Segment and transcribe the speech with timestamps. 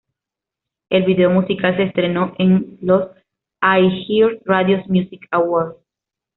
[0.89, 3.11] El video musical se estrenó en los
[3.61, 5.75] iHeartRadio Music Awards.